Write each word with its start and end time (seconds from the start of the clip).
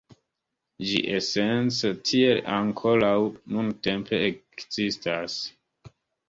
Ĝi 0.91 1.01
esence 1.17 1.91
tiel 2.11 2.41
ankoraŭ 2.55 3.13
nuntempe 3.57 4.21
ekzistas. 4.31 5.37